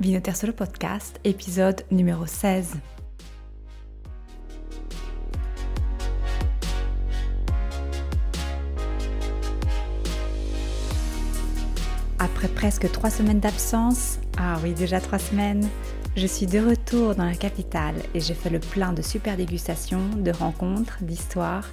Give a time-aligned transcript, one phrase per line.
[0.00, 2.76] Vinoter le podcast, épisode numéro 16.
[12.20, 15.68] Après presque trois semaines d'absence, ah oui déjà trois semaines,
[16.14, 20.10] je suis de retour dans la capitale et j'ai fait le plein de super dégustations,
[20.14, 21.68] de rencontres, d'histoires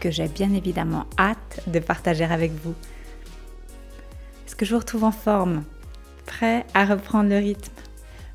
[0.00, 2.74] que j'ai bien évidemment hâte de partager avec vous.
[4.46, 5.62] Est-ce que je vous retrouve en forme?
[6.26, 7.72] Prêt à reprendre le rythme.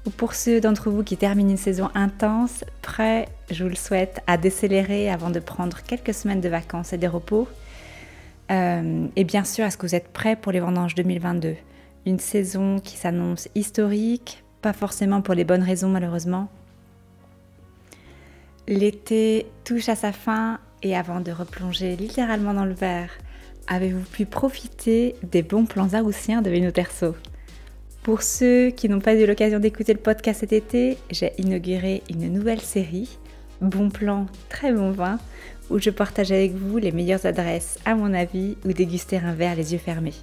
[0.08, 4.22] Ou pour ceux d'entre vous qui terminent une saison intense, prêt, je vous le souhaite,
[4.26, 7.48] à décélérer avant de prendre quelques semaines de vacances et de repos.
[8.50, 11.56] Euh, Et bien sûr, est-ce que vous êtes prêts pour les vendanges 2022
[12.08, 16.50] Une saison qui s'annonce historique, pas forcément pour les bonnes raisons malheureusement.
[18.68, 23.12] L'été touche à sa fin et avant de replonger littéralement dans le verre,
[23.68, 27.16] avez-vous pu profiter des bons plans haussiens de Vino Terso
[28.04, 32.34] Pour ceux qui n'ont pas eu l'occasion d'écouter le podcast cet été, j'ai inauguré une
[32.34, 33.18] nouvelle série,
[33.62, 35.20] Bon plan, très bon vin,
[35.70, 39.56] où je partage avec vous les meilleures adresses à mon avis ou déguster un verre
[39.56, 40.16] les yeux fermés.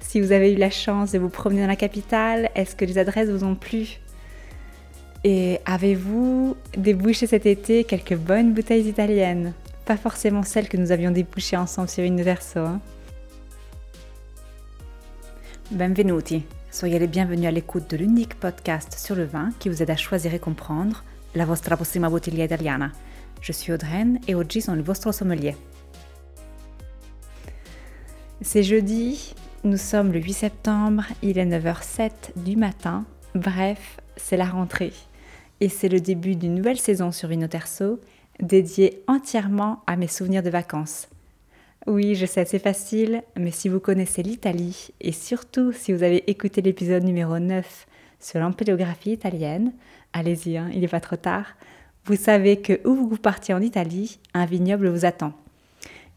[0.00, 2.96] Si vous avez eu la chance de vous promener dans la capitale, est-ce que les
[2.96, 4.00] adresses vous ont plu?
[5.24, 9.52] Et avez-vous débouché cet été quelques bonnes bouteilles italiennes?
[9.84, 12.60] Pas forcément celles que nous avions débouchées ensemble sur une verso.
[12.60, 12.80] Hein
[15.70, 16.44] Benvenuti,
[16.74, 19.96] soyez les bienvenus à l'écoute de l'unique podcast sur le vin qui vous aide à
[19.96, 21.04] choisir et comprendre
[21.36, 22.90] la vostra prossima bottiglia italiana.
[23.40, 25.54] Je suis Audreyne et oggi sono il vostro sommelier.
[28.40, 33.04] C'est jeudi, nous sommes le 8 septembre, il est 9h07 du matin.
[33.36, 34.92] Bref, c'est la rentrée.
[35.60, 38.00] Et c'est le début d'une nouvelle saison sur Vinoterso,
[38.40, 41.06] dédiée entièrement à mes souvenirs de vacances.
[41.86, 46.30] Oui, je sais, c'est facile, mais si vous connaissez l'Italie, et surtout si vous avez
[46.30, 47.86] écouté l'épisode numéro 9
[48.20, 49.72] sur l'empélographie italienne,
[50.14, 51.56] allez-y, hein, il n'est pas trop tard,
[52.06, 55.34] vous savez que où vous partiez en Italie, un vignoble vous attend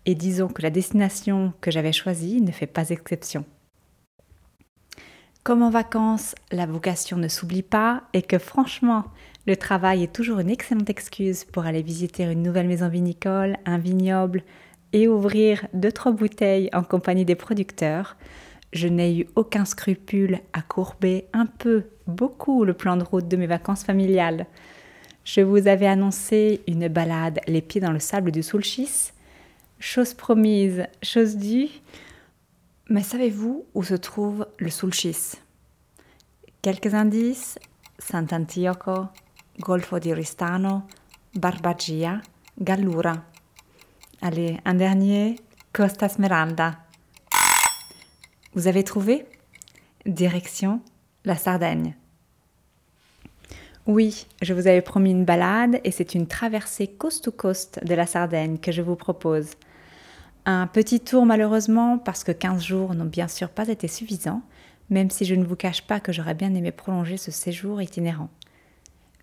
[0.07, 3.43] et disons que la destination que j'avais choisie ne fait pas exception.
[5.43, 9.03] Comme en vacances, la vocation ne s'oublie pas et que franchement,
[9.45, 13.77] le travail est toujours une excellente excuse pour aller visiter une nouvelle maison vinicole, un
[13.77, 14.43] vignoble
[14.97, 18.17] et ouvrir deux trois bouteilles en compagnie des producteurs,
[18.73, 23.37] je n'ai eu aucun scrupule à courber un peu, beaucoup le plan de route de
[23.37, 24.47] mes vacances familiales.
[25.23, 29.11] Je vous avais annoncé une balade les pieds dans le sable du Soulchis
[29.79, 31.69] Chose promise, chose due.
[32.89, 35.33] Mais savez-vous où se trouve le Sulcis
[36.63, 37.59] Quelques indices
[37.99, 39.09] Sant'Antioco,
[39.59, 40.83] Golfo di Ristano,
[41.35, 42.19] Barbagia,
[42.59, 43.36] Gallura.
[44.21, 45.35] Allez, un dernier,
[45.73, 46.75] Costa Smeralda.
[48.55, 49.27] Vous avez trouvé?
[50.07, 50.81] Direction
[51.23, 51.95] la Sardaigne.
[53.85, 58.57] Oui, je vous avais promis une balade et c'est une traversée coast-to-coast de la Sardaigne
[58.57, 59.51] que je vous propose.
[60.45, 64.41] Un petit tour malheureusement parce que 15 jours n'ont bien sûr pas été suffisants,
[64.89, 68.29] même si je ne vous cache pas que j'aurais bien aimé prolonger ce séjour itinérant.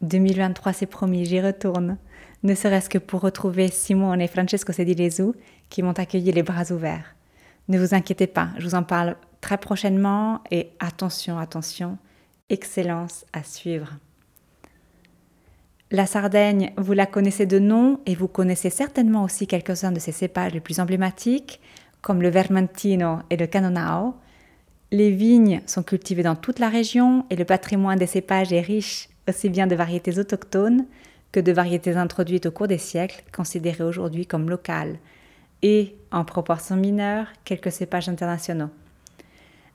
[0.05, 1.99] 2023 c'est promis, j'y retourne,
[2.43, 5.33] ne serait-ce que pour retrouver Simone et Francesco Sedilesu
[5.71, 7.17] qui m'ont accueilli les bras ouverts.
[7.69, 11.99] Ne vous inquiétez pas, je vous en parle très prochainement et attention, attention,
[12.51, 13.99] excellence à suivre.
[15.91, 20.13] La Sardaigne, vous la connaissez de nom et vous connaissez certainement aussi quelques-uns de ses
[20.13, 21.61] cépages les plus emblématiques,
[22.03, 24.15] comme le Vermentino et le Canonao.
[24.91, 29.09] Les vignes sont cultivées dans toute la région et le patrimoine des cépages est riche
[29.29, 30.87] aussi bien de variétés autochtones
[31.33, 34.99] que de variétés introduites au cours des siècles, considérées aujourd'hui comme locales,
[35.63, 38.71] et, en proportion mineure, quelques cépages internationaux.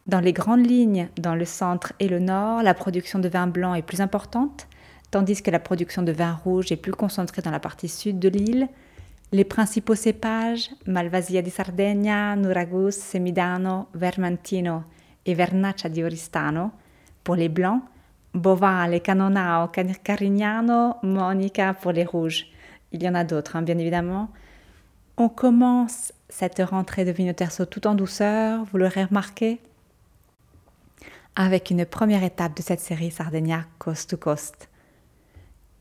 [0.08, 3.76] Dans les grandes lignes, dans le centre et le nord, la production de vin blanc
[3.76, 4.68] est plus importante,
[5.12, 8.30] tandis que la production de vin rouge est plus concentrée dans la partie sud de
[8.30, 8.70] l'île.
[9.32, 14.84] Les principaux cépages, Malvasia di Sardegna, Nuragus, Semidano, Vermentino
[15.26, 16.72] et Vernaccia di Oristano,
[17.24, 17.84] pour les blancs,
[18.34, 19.70] Bovale, Canonao,
[20.04, 22.48] Carignano, Monica pour les rouges.
[22.92, 24.30] Il y en a d'autres, hein, bien évidemment.
[25.18, 29.60] On commence cette rentrée de Vinoterso tout en douceur, vous l'aurez remarqué,
[31.36, 34.70] avec une première étape de cette série Sardegna Coast to Coast.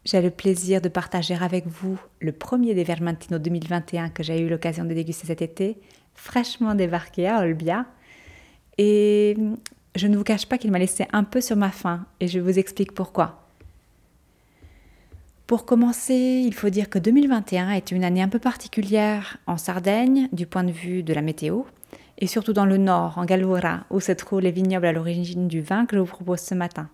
[0.04, 4.48] J'ai le plaisir de partager avec vous le premier des Vermentino 2021 que j'ai eu
[4.48, 5.78] l'occasion de déguster cet été,
[6.14, 7.84] fraîchement débarqué à Olbia.
[8.78, 9.36] Et
[9.98, 12.38] je ne vous cache pas qu'il m'a laissé un peu sur ma faim et je
[12.38, 13.44] vous explique pourquoi.
[15.46, 20.28] Pour commencer, il faut dire que 2021 est une année un peu particulière en Sardaigne
[20.32, 21.62] du point de vue de la météo
[22.18, 25.60] et surtout dans le nord, en Gallura, où se trouvent les vignobles à l'origine du
[25.60, 26.88] vin que je vous propose ce matin.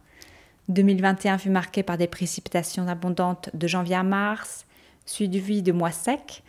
[0.68, 4.66] 2021 fut marqué par des précipitations abondantes de janvier à mars,
[5.06, 6.42] suivi de mois secs.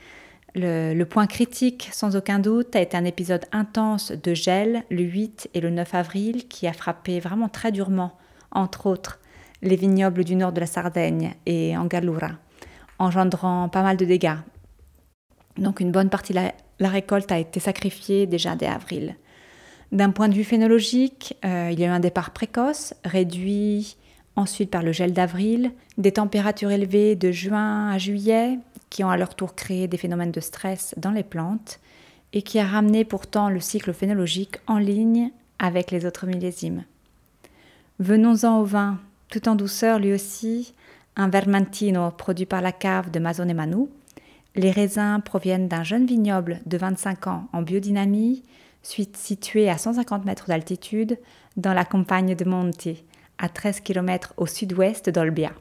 [0.58, 5.50] Le, point critique, sans aucun doute, a été un épisode intense de gel le 8
[5.54, 8.14] et le 9 avril qui a frappé vraiment très durement,
[8.52, 9.20] entre autres,
[9.62, 12.32] les vignobles du nord de la Sardaigne et en Gallura,
[13.00, 14.38] engendrant pas mal de dégâts.
[15.58, 16.40] Donc une bonne partie de
[16.80, 19.18] la, récolte a été sacrifiée déjà dès avril.
[19.92, 23.98] D'un point de vue phénologique, euh, il y a eu un départ précoce, réduit
[24.38, 28.60] ensuite par le gel d'avril, des températures élevées de juin à juillet,
[28.96, 31.82] qui ont à leur tour créé des phénomènes de stress dans les plantes,
[32.32, 36.86] et qui a ramené pourtant le cycle phénologique en ligne avec les autres millésimes.
[38.00, 38.98] Venons-en au vin,
[39.30, 40.74] tout en douceur lui aussi,
[41.18, 43.90] un Vermentino produit par la cave de Mazone Manu.
[44.56, 48.44] Les raisins proviennent d'un jeune vignoble de 25 ans en biodynamie,
[48.82, 51.20] situé à 150 mètres d'altitude
[51.58, 53.04] dans la campagne de Monti,
[53.40, 55.52] à 13 km au sud-ouest d'Olbia.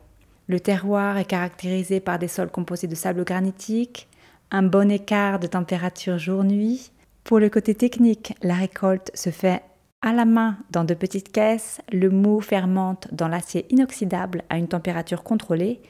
[0.49, 4.09] Le terroir est caractérisé par des sols composés de sable granitique,
[4.51, 6.91] un bon écart de température jour-nuit.
[7.25, 9.63] Pour le côté technique, la récolte se fait
[10.03, 14.69] à la main dans de petites caisses, le mou fermente dans l'acier inoxydable à une
[14.69, 15.81] température contrôlée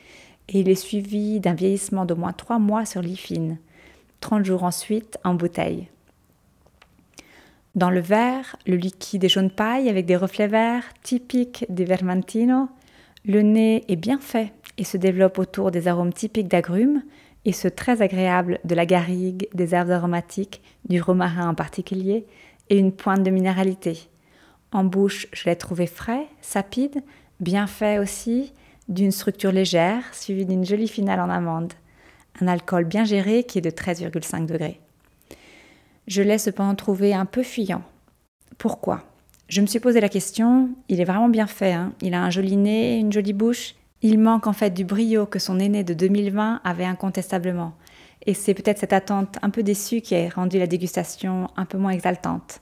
[0.49, 3.59] et il est suivi d'un vieillissement d'au moins 3 mois sur l'ifine,
[4.21, 5.89] 30 jours ensuite en bouteille.
[7.75, 12.69] Dans le verre, le liquide est jaune paille avec des reflets verts, typiques des Vermentino.
[13.27, 17.03] Le nez est bien fait et se développe autour des arômes typiques d'agrumes
[17.47, 22.27] et ceux très agréables de la garrigue, des herbes aromatiques, du romarin en particulier,
[22.71, 24.09] et une pointe de minéralité.
[24.73, 27.03] En bouche, je l'ai trouvé frais, sapide,
[27.41, 28.53] bien fait aussi,
[28.89, 31.73] d'une structure légère, suivie d'une jolie finale en amande.
[32.41, 34.81] Un alcool bien géré qui est de 13,5 degrés.
[36.07, 37.83] Je l'ai cependant trouvé un peu fuyant.
[38.59, 39.05] Pourquoi?
[39.49, 41.93] Je me suis posé la question, il est vraiment bien fait, hein.
[42.01, 45.39] il a un joli nez, une jolie bouche, il manque en fait du brio que
[45.39, 47.75] son aîné de 2020 avait incontestablement.
[48.27, 51.77] Et c'est peut-être cette attente un peu déçue qui a rendu la dégustation un peu
[51.77, 52.61] moins exaltante.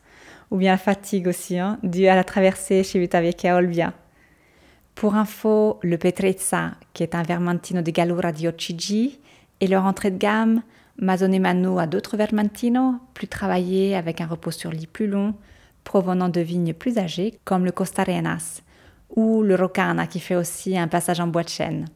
[0.50, 3.92] Ou bien la fatigue aussi, hein, due à la traversée chez Vitavecchia Olbia.
[4.96, 9.20] Pour info, le Petrezza, qui est un Vermentino de Gallura di Ocigi,
[9.60, 10.62] et leur entrée de gamme,
[10.98, 15.34] Mazone Mano a d'autres Vermentino, plus travaillés avec un repos sur lit plus long,
[15.84, 18.62] provenant de vignes plus âgées, comme le Costarenas,
[19.14, 21.86] ou le Rocana qui fait aussi un passage en bois de chêne.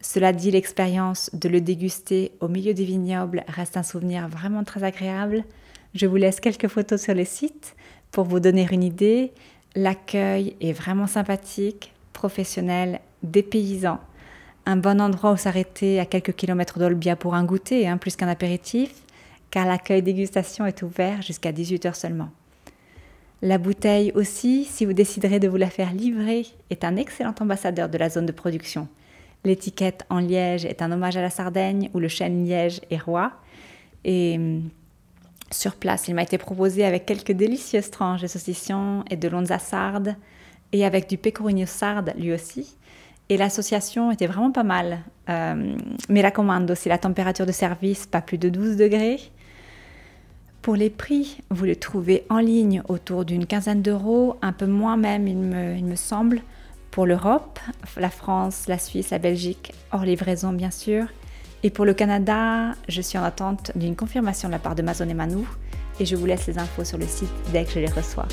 [0.00, 4.84] Cela dit, l'expérience de le déguster au milieu des vignobles reste un souvenir vraiment très
[4.84, 5.44] agréable.
[5.94, 7.74] Je vous laisse quelques photos sur le site
[8.10, 9.32] pour vous donner une idée.
[9.74, 13.98] L'accueil est vraiment sympathique, professionnel, dépaysant
[14.66, 18.28] un bon endroit où s'arrêter à quelques kilomètres d'Olbia pour un goûter, hein, plus qu'un
[18.28, 18.92] apéritif,
[19.50, 22.30] car l'accueil dégustation est ouvert jusqu'à 18h seulement.
[23.44, 27.90] La bouteille aussi, si vous déciderez de vous la faire livrer, est un excellent ambassadeur
[27.90, 28.88] de la zone de production.
[29.44, 33.32] L'étiquette en liège est un hommage à la Sardaigne où le chêne liège est roi.
[34.02, 34.70] Et hum,
[35.50, 39.58] sur place, il m'a été proposé avec quelques délicieuses tranches de saucisson et de lonza
[39.58, 40.16] sarde
[40.72, 42.78] et avec du pecorino sarde lui aussi.
[43.28, 45.00] Et l'association était vraiment pas mal.
[45.28, 45.76] Euh,
[46.08, 49.20] mais la commande aussi, la température de service, pas plus de 12 degrés.
[50.64, 54.96] Pour les prix, vous les trouvez en ligne autour d'une quinzaine d'euros, un peu moins
[54.96, 56.40] même, il me, semble,
[56.90, 57.60] pour l'Europe,
[57.98, 61.04] la France, la Suisse, la Belgique, hors livraison bien sûr.
[61.64, 65.06] Et pour le Canada, je suis en attente d'une confirmation de la part de Mazon
[65.06, 65.46] et Manou
[66.00, 68.26] et je vous laisse les infos sur le site dès que je les reçois.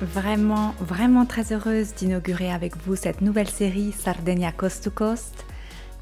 [0.00, 5.44] Vraiment, vraiment très heureuse d'inaugurer avec vous cette nouvelle série Sardinia Coast to Coast.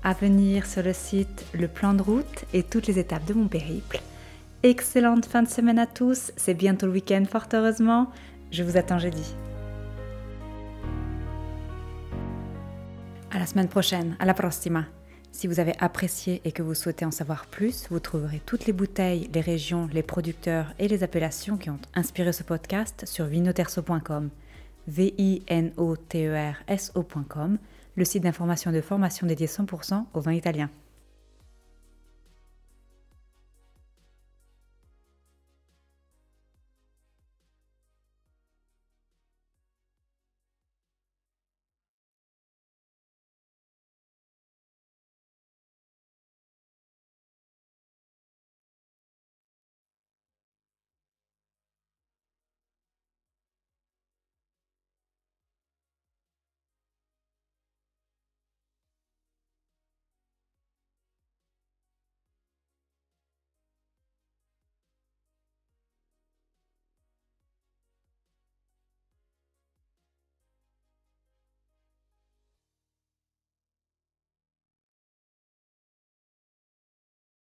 [0.07, 3.49] À venir sur le site le plan de route et toutes les étapes de mon
[3.49, 4.03] périple.
[4.63, 8.11] Excellente fin de semaine à tous, c'est bientôt le week-end fort heureusement.
[8.51, 9.35] Je vous attends jeudi.
[13.31, 14.85] À la semaine prochaine, à la prossima.
[15.33, 18.75] Si vous avez apprécié et que vous souhaitez en savoir plus, vous trouverez toutes les
[18.75, 24.29] bouteilles, les régions, les producteurs et les appellations qui ont inspiré ce podcast sur vinoterso.com,
[24.87, 25.15] v
[27.97, 30.71] le site d'information et de formation dédié 100% au vin italien.